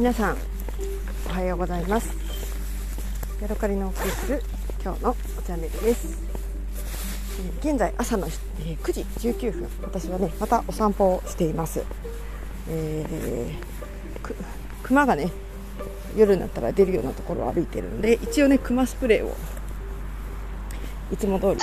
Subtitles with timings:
[0.00, 0.36] 皆さん
[1.26, 2.16] おはようございます。
[3.42, 4.42] ヤドカリのお送りする
[4.82, 6.16] 今日のおチャンネルです。
[7.58, 11.84] 現在朝の9時19分私はねまたお散歩をしています。
[12.70, 14.34] えーく
[14.84, 15.30] 熊がね
[16.16, 19.36] 夜になったら出るようなところを歩いてるので一応ね熊スプレーを
[21.12, 21.60] いつも通り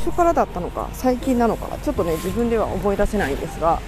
[0.00, 3.82] 最初からだったのか最近なのかちょっとね自分では思い出せないんですが、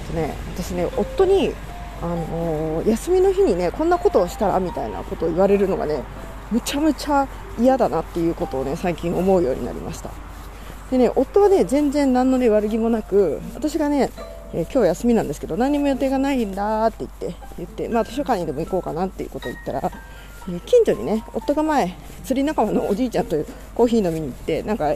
[0.00, 1.52] えっとね、私ね夫に、
[2.00, 6.04] あのー休みの日にねこんなことをしたらみたいなことを言われるのがね
[6.52, 7.26] むちゃむちゃ
[7.58, 10.10] 嫌だなっていうことをね最近思うようになりました。
[10.92, 14.10] でね夫はね全然何のね悪気もなく私がね、
[14.52, 19.90] えー今日休みなんですけど何も予定がないんだって言って言って、まあ、図書館にでも行こうかなっていうことを言ったら
[20.66, 23.36] 近所にね夫が前釣り仲間のおじいちゃんと
[23.74, 24.94] コーヒー飲みに行ってなんか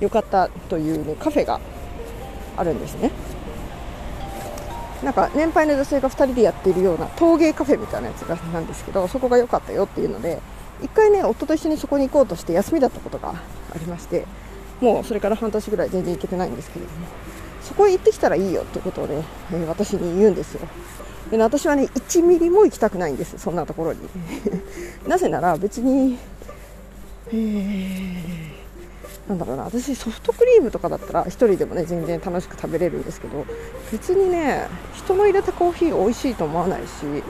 [0.00, 1.60] 良かったという、ね、カフェが
[2.56, 3.10] あるんですね。
[5.02, 10.40] なんか年配の女性が2人でやっているような陶芸カフェみたいなやつがなんですけどそこが良かったよっていうので
[10.82, 14.26] 1回ね夫と一緒にそこに行こうとして休みだったことがありまして
[14.80, 17.06] もうそれから半年ぐらい全然行けてないんですけれども
[17.68, 20.66] そこへ行ってきたらいいよってことをね、えー私に言うんですよ。
[21.30, 24.00] でね私はね1ミリも行きたくないんですそんなところに。
[25.06, 26.18] なぜなら別に
[27.28, 28.48] えー
[29.28, 33.44] なんだろうな私ソフトクリームとかだったら1人でもね全然楽しく食べれるんですけど
[33.92, 37.22] 別にね人の入れたコーヒー美味しいと思わないし、うん、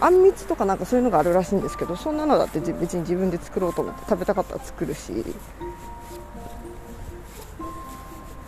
[0.00, 5.12] あんみつとかなんかそういうのがあるらしいんですけどそんなのだって別に自分で作ろうと思って食べたかったら作るし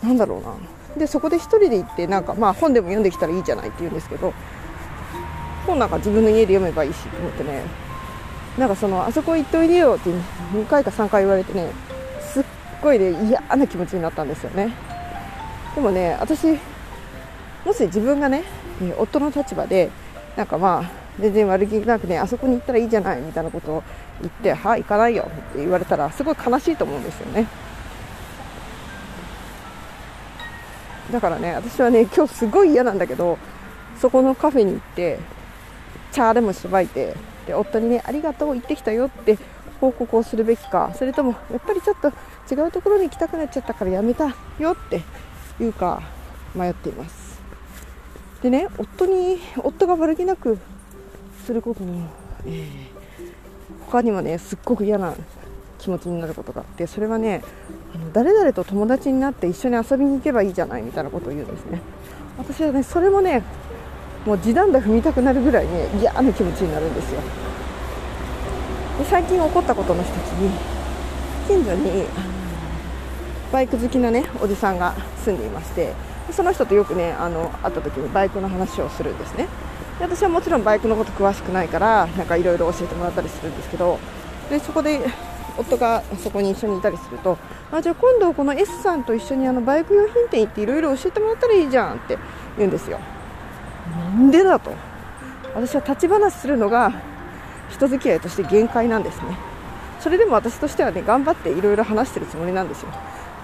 [0.07, 0.55] なんだろうな。
[0.97, 4.33] でそこで1人で行ってなんかまあ本でも読んできたらいいじゃないって言うんですけど
[5.67, 7.63] 本なんか自分の家で読めばいいしと思ってね。
[8.57, 11.69] なんかそのあそこ行っておいでよって2回か3回言われてね
[12.21, 12.43] すっ
[12.81, 14.73] ごいね嫌な気持ちになったんですよね。
[15.75, 16.57] でもね私
[17.63, 18.43] もし自分がね
[18.97, 19.91] 夫の立場で
[20.35, 20.89] なんかまあ
[21.19, 23.83] 全然悪気なくねあそこに行ったらいいじゃないみたいなことを
[24.21, 27.45] 言ってはい行かないよって言われたらすごい悲しいと思うんですよね。
[31.11, 33.37] だからね私はね今日すごい嫌なんだけど
[33.99, 35.19] そこのカフェに行って
[36.11, 39.37] 茶でもしばいてで夫にねありがとう行ってきたよって
[39.79, 40.91] 報告をするべきか。
[40.95, 42.09] それともやっぱりちょっと
[42.53, 45.03] 違うところに行きたくなっちゃったからやめたよって
[45.61, 46.01] いうか
[46.55, 47.39] 迷っています。
[48.41, 50.57] でね夫に夫が悪気なく
[51.45, 52.09] することも、
[52.45, 52.97] えー
[53.87, 55.15] 他にもねすっごく嫌な
[55.77, 57.43] 気持ちになることがあってそれはね
[58.13, 61.81] 誰々と友達になって一緒に遊びに行けばいいじゃないみたいなことを言うんですね。
[62.37, 63.43] 私はねそれもね
[64.25, 67.21] もう地団打踏みたくなるぐらいね嫌な気持ちになるんですよ。
[68.99, 70.51] で最近起こったことの一つに
[71.47, 72.05] 近所に
[73.51, 75.93] バイク好きなねおじさんが住んでいまして
[76.31, 79.47] その人とよくねあの会った時にバイクの話をするんですね。
[79.99, 83.97] で私はもちろんバイクのこと詳しくないからなんかいろいろ教えてもらったりするんですけど
[84.49, 85.01] でそこで
[85.57, 87.37] 夫がそこに一緒にいたりすると
[87.71, 92.17] あじゃあ今度この S さんと一緒にあのバイク用品店行っていろいろ教えてもらったらいいじゃんって
[92.57, 92.99] 言うんですよ。
[93.91, 94.71] なんでだと。
[95.55, 96.93] 私は立ち話するのが
[97.69, 99.37] 人付き合いとして限界なんですね。
[99.99, 102.89] それでも私としてはね頑張っていろいろ話してるつもりなんですよ。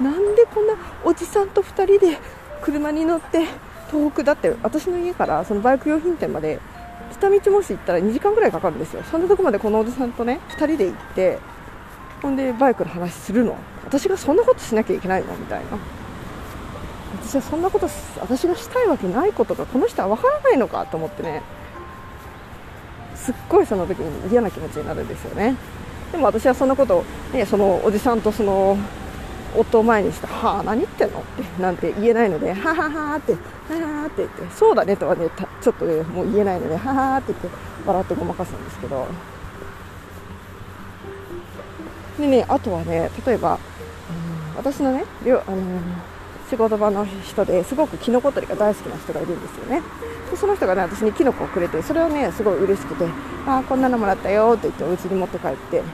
[0.01, 2.17] なんでこんなおじさんと2人で
[2.61, 3.45] 車に乗って
[3.91, 6.59] 遠くだって私の家からそのバイク用品店まで
[7.11, 9.03] 下道もし行ったら2時間ぐらいかかるんですよ。
[9.03, 11.39] そんなとこまでこのおじさんとね2人で行って
[12.23, 13.55] ほんでバイクの話するの？
[13.83, 15.35] 私がそんなことしなきゃいけないの？
[15.35, 15.77] みたいな。
[17.21, 17.87] 私はそんなこと
[18.19, 21.43] 私がしたいわけないことがこの人は分からないのかと思ってね。
[23.15, 25.55] すっごいその時に嫌な気持ちになるんですよね。
[26.11, 28.77] でも私はそんなこと、ね、そのおじさんとその
[29.55, 31.19] 夫を前にして、はあ、何言ってんの？
[31.19, 33.37] ってなんて言えないので、はははって、は
[34.01, 35.29] はって言って、そうだねとはね、
[35.61, 39.07] ちょっとね、もう言えないので、ははって言って、笑ってごまかすんですけど、
[42.23, 43.59] でね、あとはね、例えば、うん
[44.55, 45.81] 私のね、あの
[46.49, 49.81] 仕事場の人ですごくキノコ採りが大好きな人がいるんですよね。
[50.31, 53.05] でその人がね、私にキノコをくれて、それをね、すごい嬉しくて、
[53.45, 55.85] ああ、こんなのもらったよって言って、お家に持って帰って、うん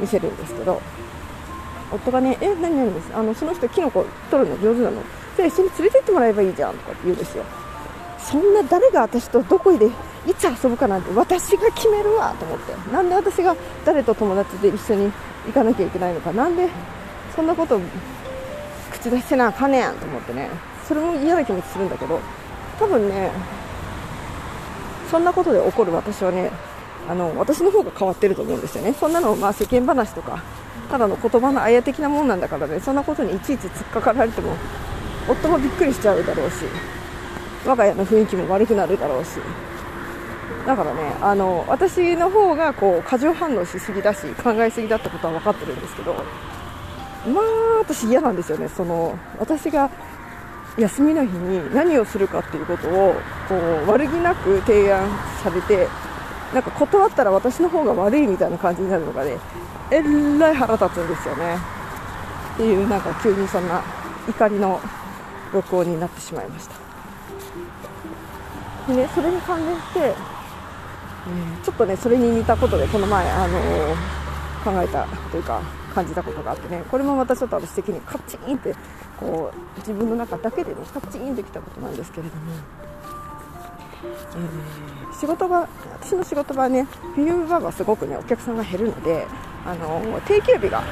[0.00, 0.82] 見せるんですけど、
[1.92, 3.10] 夫がね、え、何何です？
[3.14, 5.02] あのその人、キノコ取るの上手なの？
[5.36, 7.44] じゃあ一緒に連れてってもらえばいいじゃんとかって言うんですよ。
[8.18, 9.88] そんな誰が私とどこで
[10.26, 12.74] いつ遊ぶかなんて私が決めるわと思って。
[12.92, 15.12] なんで私が誰と友達で一緒に
[15.46, 16.32] 行かなきゃいけないのか。
[16.32, 16.68] なんで
[17.36, 17.78] そんなこと
[18.92, 20.48] 口出してなあかねやんと思ってね。
[20.88, 22.20] それも嫌な気持ちするんだけど。
[22.78, 23.30] 多分ね
[25.10, 26.50] そんなことで怒る私はね
[27.08, 28.94] あの私の方が変わってると思うんですよね。
[28.94, 30.42] そんなのまあ世間話とか
[30.90, 32.80] ただの言葉のあや的なもんなんだからね。
[32.80, 34.56] そんなことにいちいち突っかかられても
[35.28, 36.64] 夫もびっくりしちゃうだろうし
[37.64, 39.38] 我が家の雰囲気も悪くなるだろうし。
[40.66, 47.44] だからねあの私の方がこう過剰反応しすぎだし考えすぎだってことは分かってるんですけどまあ
[47.80, 48.68] 私嫌なんですよね。
[48.68, 49.90] その私が
[50.76, 53.14] 休みの日に何をするかっていうことを
[53.48, 55.08] こう悪気なく提案
[55.42, 55.86] されて
[56.52, 59.38] なんか断ったら私の方が悪いみたいな感じになるのがね
[59.90, 60.02] え
[60.38, 61.56] らい腹立つんですよね。
[62.54, 63.82] っていうなんか急にそんな
[64.28, 64.80] 怒りの
[65.52, 66.74] 録音になってしまいました。
[68.88, 70.14] でねそれに関連して、
[71.64, 75.62] ちょっとねそれに似たことでこの前、あのー、考えたというか
[75.94, 78.74] 感じたことがあってねこれもまたちょっと私的にカチンって
[79.18, 82.42] こう自分の中だけでねカチンってきたことなんですけれども、
[84.02, 85.68] えー、仕事が
[86.00, 89.26] 私の仕事場はね冬場はすごくねお客さんが減るので
[89.64, 90.82] あの定休日が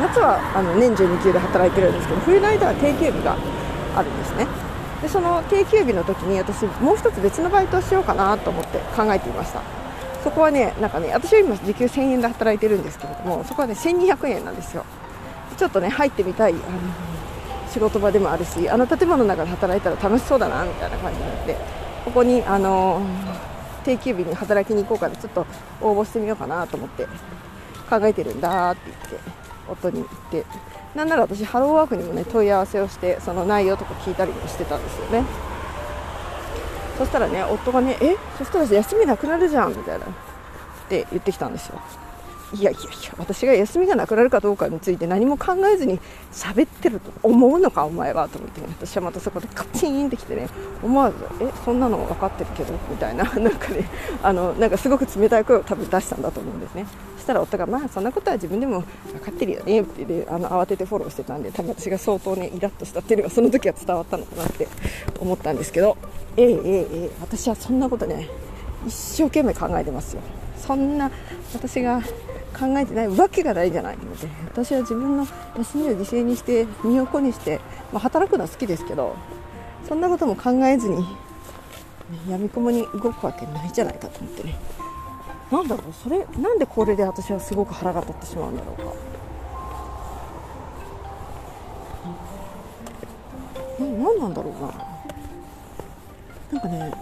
[0.00, 3.36] 夏はあの年中2級で働いてるんですけど冬の間は定休日が
[3.96, 4.65] あるんですね。
[5.06, 9.62] でその定休日の時に私もう一つ別のバイトをしようかなと思って考えていました。
[10.24, 14.84] そこはねなんかね私は今時給1000円で働いてるんですけれどもそこはね1200円なんですよ。
[15.56, 16.62] ちょっとね入ってみたいあの
[17.70, 21.56] 仕事場でもあるしあの建物の中で働いたら楽しそうだなみたいな感じになって
[22.04, 23.00] ここにあの
[23.84, 25.46] 定休日に働きに行こうかなちょっと
[25.80, 27.06] 応募してみようかなと思って
[27.88, 29.30] 考えてるんだって言って
[29.68, 30.44] 夫に言って
[30.96, 35.24] なんなら私ハローワークにもね問い合わせをしてその内容とか聞いたりもしてたんですよね。
[36.96, 38.16] そしたらね夫がねえ？
[38.38, 40.06] そしたら休みなくなるじゃんみたいな。
[40.06, 40.08] っ
[40.88, 41.80] て言ってきたんですよ。
[42.54, 42.88] いやいやいや
[43.18, 45.98] 私が休みがなくなるかどうかについて何も考えずに
[46.32, 50.48] 喋ってると思うのかお前はと思って、ね、私はまたそこでカチンってきてね
[50.82, 52.72] 思わずえそんなの分かってるけど？
[52.88, 53.88] みたいな なんかね
[54.22, 56.86] あのなんかすごく冷たい声を多分出したんだと思うんですね。
[57.16, 64.68] そしたら夫がまあそんなことは自分でも分かってるよねってであの慌ててフォローしてたんで多分私が相当ねイラッとしたっていうのがその時は伝わったのかなって
[65.18, 65.96] 思ったんですけど
[66.36, 68.28] ええええええ私はそんなことね
[68.86, 70.22] 一生懸命考えてますよ。
[70.56, 71.10] そんな
[71.52, 72.00] 私が
[72.58, 73.08] 考えてない。
[73.08, 74.28] わけがないじゃないので。
[74.46, 75.26] 私は自分の
[75.58, 77.60] 休みを犠牲にして身を粉にして、
[77.92, 79.14] まあ、働くのは好きですけど
[79.86, 81.06] そんなことも考えずに、ね、
[82.30, 84.58] やみくもに動くわけないじゃないかと思ってね。
[85.52, 88.84] なんだろうそれなんでこれで私はすごく腹が立ってしまうんだろうか。
[93.78, 94.72] 何なんだろうな。
[96.52, 96.92] なんかね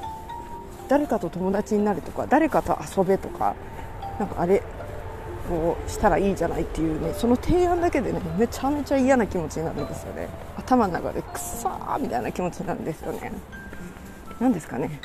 [0.88, 3.54] 誰かと友達になるとか誰かと遊べとか
[4.18, 4.62] なんかあれ
[5.48, 10.28] こうしたらいいじゃないっていうねその提案だけでねめちゃめちゃ嫌な気持ちになるんですよね。
[10.56, 13.32] 頭の中でくそーみたいな気持ちになるんですよね。
[14.40, 15.00] 何ですかね。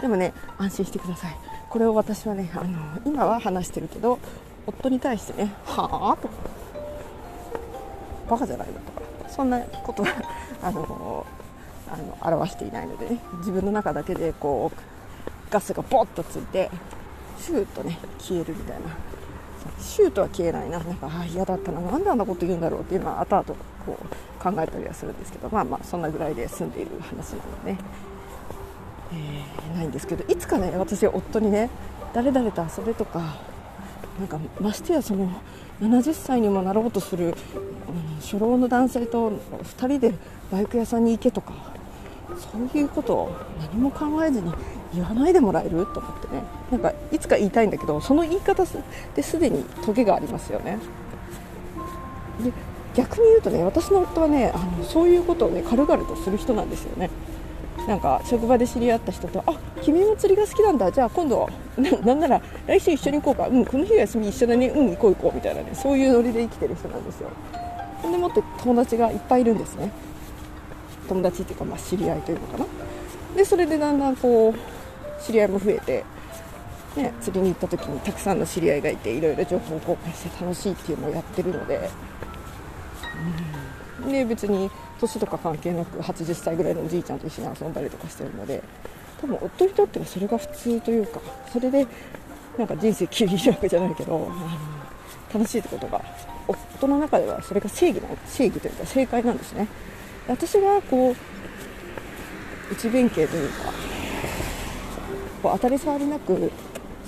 [0.00, 1.36] でもね安心してください。
[1.68, 4.18] これを私はねあの今は話してるけど
[4.66, 6.16] 夫に対してねはあ？
[6.16, 6.34] とか。
[8.28, 8.74] バカじゃないの？
[8.74, 9.02] とか。
[9.28, 10.08] そんなことは
[10.62, 11.26] あの
[11.92, 14.78] あの表していないので、ね、自分の中だけでこう
[15.52, 16.70] ガスがボッとついて
[17.38, 19.09] シューッとね消えるみたいな。
[19.80, 20.78] シュートは消えないな。
[20.78, 21.80] なんかあ嫌だったな。
[21.80, 23.44] なんであんなこと言うんだろうっていうのは後々
[23.86, 25.48] こう考えたりはするんですけど。
[25.50, 27.78] まあまあそんなぐらいで済んでいる話なのでね、
[29.12, 31.70] えー、ないんですけどいつかね私夫にね
[32.12, 33.36] 誰々と遊べとか
[34.18, 35.30] なんかましてやその
[35.80, 37.34] 70歳にもなろうとする、うん、
[38.20, 40.14] 初老の男性と2人で
[40.52, 41.54] バイク屋さんに行けとか
[42.36, 44.52] そういうことを何も考えずに
[44.92, 45.86] 言わないでもらえる？
[45.86, 46.42] と思ってね。
[46.70, 48.64] なんかいつか言いたいんだけどその言い方
[49.14, 50.78] ですでにトゲがありますよね。
[52.42, 52.52] で
[52.94, 57.10] 逆に言うとね私の夫はねあのそういうことをね軽々とする人なんですよね。
[57.86, 60.90] なんか職場で知り合った人とあ君も釣りが好きなんだ。
[60.92, 63.48] じゃあ今度ななんなら来週一緒に行こうか。
[63.48, 64.68] うんこの日は休み一緒だね。
[64.68, 65.34] うん行こう行こう。
[65.34, 67.30] みたいなねそういうノリで生きてる人なんですよ。
[68.02, 69.92] ほんでもって友達がいっぱいいるんですね。
[71.08, 72.66] 友達っていうかまあ知り合いというのかな。
[73.36, 74.79] でそれでだんだんこう
[75.24, 76.04] 知り合いも増えて、
[76.96, 81.90] ね、釣りに行った時にたくさんの知り合いがいていろいろ情報交換して楽しいっていうのをやってるので,、
[84.02, 88.62] うん、で別に年とか関係なく80歳ぐらいのおじいちゃんと一緒に遊んだりとかしてるので
[89.20, 91.20] 多分夫にとってはそれが普通というか
[91.52, 91.86] それで
[92.58, 94.34] なんか人生切り開くじゃないけど、うん、
[95.32, 96.02] 楽しいってことが
[96.48, 99.68] 夫の中ではそれが正義な正義というか正解なんですね。
[100.26, 103.72] 私はこう内弁慶というか
[105.42, 106.50] こう当たり障りなく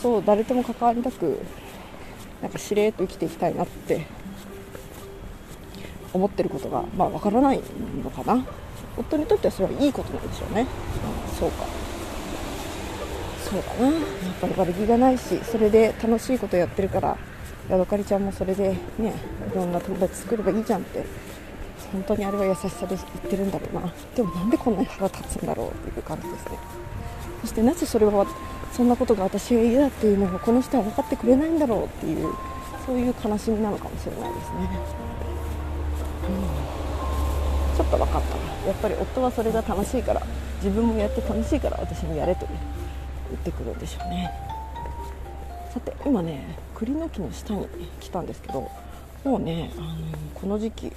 [0.01, 1.39] そう誰とも関わりなく
[2.41, 4.07] なんかしれっと生きていきたいなって
[6.13, 7.61] 思ってることがまあ分からない
[8.03, 8.45] のかな。
[8.99, 10.67] 夫にとってはそれはいいことなんでしょうね、
[11.39, 11.65] そうか。
[13.43, 13.97] そうだな。
[13.97, 14.03] やっ
[14.41, 17.17] ぱり悪気がないしそれで楽しいことやってるから
[17.71, 19.15] ヤドカリちゃんもそれでね
[19.51, 21.05] いろんな友達作ればいいじゃんって
[21.93, 23.93] 本当にあれは優しさで言ってるんだろうな。
[24.15, 26.59] でもなんでこんなに腹立つんだろうっていう感じですね。
[27.43, 28.27] そしてなぜそれは
[28.73, 32.33] そんなことが私が嫌だっていうのをこの人は分かってくれないんだろうっていう
[32.87, 34.71] そういう悲しみなのかもしれないですね、
[36.29, 38.37] うん、ちょっと分かった。
[38.37, 40.23] なやっぱり夫はそれが楽しいから
[40.63, 42.53] 自分もやって楽しいから私もやれと、ね、
[43.31, 44.31] 言ってくるんでしょうね。
[45.73, 47.67] さて今ね栗の木の下に
[47.99, 48.71] 来たんですけど
[49.25, 49.97] もうねあの
[50.35, 50.93] この時期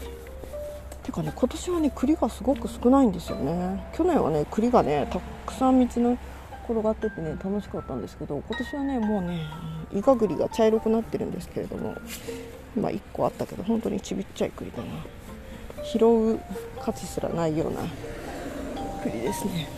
[1.04, 3.84] てかね今年はね栗がすごく少ないんですよね。
[3.96, 6.18] 去年はね栗がねたくさん道の
[6.68, 9.46] 転がっててね楽しかったんですけど今年はねもうね
[9.94, 11.96] イガグリが茶色くなってるんですけれども
[12.76, 14.86] 今1個あったけど本当にちびっちゃい栗だな。
[15.86, 16.40] 拾う
[16.82, 17.82] 価値すらないような
[19.04, 19.70] 栗ですね。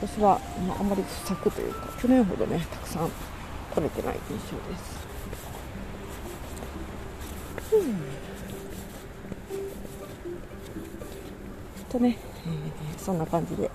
[0.00, 3.10] 私は、まあ、あまり不作というか去年ほどねたくさん
[3.74, 4.96] 取れてない印象です、
[7.74, 7.98] うん。
[11.88, 13.68] とね、えー、そんな感じで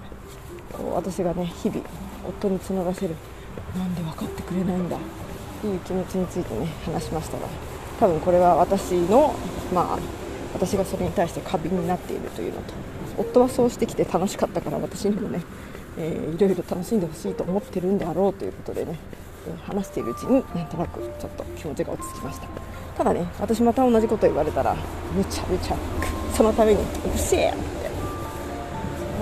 [0.93, 1.81] 私がね日々
[2.27, 3.15] 夫に募らせる。
[3.77, 4.95] なんで分かってくれないんだ。
[4.97, 4.99] っ
[5.61, 7.47] ていう気持ちについてね話しましたが。
[7.99, 9.33] 多分これは私の
[9.73, 9.99] まあ
[10.53, 12.73] 私がそれに対して過敏になっているというのと。
[13.17, 15.43] 夫はそうしてきて楽しかったから私にもね、
[15.97, 18.97] えー、いろいろ楽しんでほしいと思ってるんであろうということでね、
[19.67, 22.47] 話しているうちになんとなくちょっと気持ちが落ち着きました。
[22.97, 24.75] ただね私また同じこと言われたら
[25.15, 25.77] めちゃめちゃ
[26.33, 27.53] そのために「うるせえ!」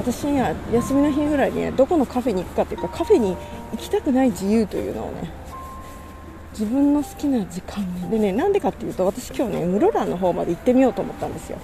[0.01, 3.37] 私には休みの日ぐらいに、ね、どこのカフェに行くかっていうかカフェに
[3.71, 5.31] 行きたくない自由というのをね
[6.53, 11.59] 自分の好きな時間でねなんでかっていうと私今日ね室蘭の方まで行ってみようと思ったんですよ。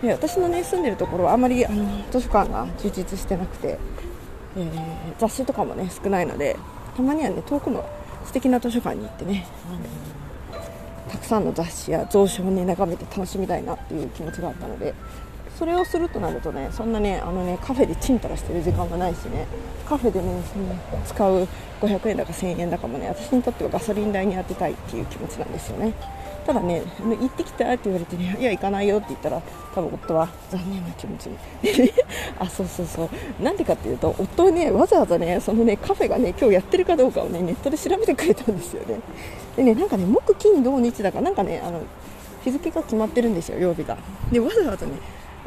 [0.00, 3.78] で私のね住んでるところはあまりあの図書館が充実してなくて、
[4.56, 4.70] えー、
[5.18, 6.56] 雑誌とかもね少ないので
[6.96, 7.86] たまにはね遠くの
[8.24, 9.46] 素敵な図書館に行ってね、
[11.08, 14.94] たくさんの雑誌や蔵書をね眺めて楽しみたいなっていう気持ちがあったので
[15.58, 19.46] それをするとなるとねそんなねあのねカフェでチンタラしてる時間がないしね。
[19.88, 20.42] カフェでね
[21.06, 21.48] 使う
[21.80, 25.94] 500円だか1000円だかもね私にとってはガソリン代に当てたいっていう気持ちなんですよね。
[26.46, 29.42] ただね行ってきたって言われてねいや行かないよって言ったら
[29.74, 31.36] 多分夫は残念な気持ちに。
[32.38, 33.42] あそうそうそう。
[33.42, 39.00] なんでかっていうと夫はねわざわざねそのねカフェがね今日やってるかどうかをねネットで調べてくれたんですよね。
[39.56, 41.80] でねなんかね木金土日だかなんかねあの
[42.44, 43.96] 日付が決まってるんですよ曜日が。
[44.30, 44.92] でわざわざね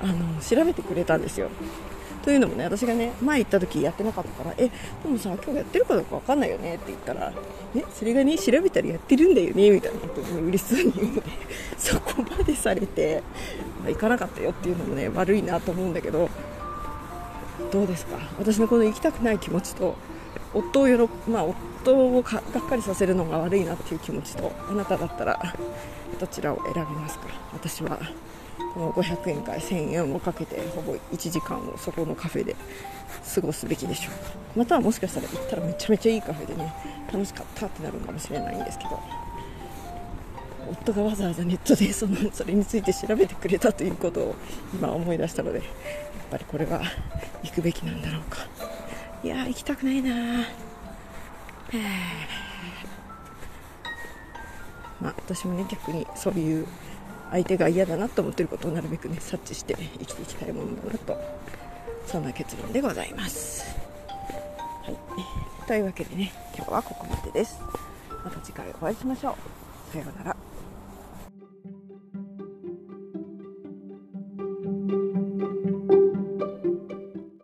[0.02, 1.50] あの調べてくれたんですよ。
[2.24, 4.72] というのもね私がね前行った時やってなかったからえで
[5.10, 7.32] もさ今日やってるかどうか分かんないよねって言ったら
[7.76, 11.22] えそれがね調べたらやってるんだよねみたいなことを、ね、嬉しそうに言うので
[11.80, 13.24] そこまでされて、
[13.80, 16.30] まあ、行かなかったよっていうのもね悪いなと思うんだけど
[17.72, 18.18] どうですか？
[18.38, 19.96] 私のこの行きたくない気持ちと
[20.54, 25.56] 夫をよろ、まあ、夫をがっかりさせるのが悪いなっていう気持ちとあなただったら
[26.20, 27.28] どちらを選びますか？
[27.54, 28.00] 私は
[28.74, 32.56] この500円から1000円をかけてほぼ1時間をそこのカフェで
[33.34, 34.14] 過ごすべきでしょう。
[34.14, 36.74] かまたはもしかしたら行ったらめちゃめちゃいいカフェでね
[37.12, 39.00] 楽しかったってなるかもしれないんですけど
[40.72, 44.36] 夫がわざわざネットで そのそれについて調べてくれたということを
[44.74, 45.68] 今思い出したのでやっ
[46.30, 46.82] ぱりこれは
[47.44, 48.46] 行くべきなんだろうか。
[49.24, 50.46] いや行きたくないな
[55.02, 56.68] まあ私もね逆にそういう
[57.32, 61.18] 相手が嫌だなと思ってることをなるべくね察知して生きていきたいものだなと
[62.06, 63.78] そんな結論でございます。
[64.84, 64.98] はい、
[65.68, 67.60] というわけでね今日はここまでです。
[68.24, 69.38] また次回お会いしましょ
[69.92, 69.94] う。
[69.94, 70.39] さようなら。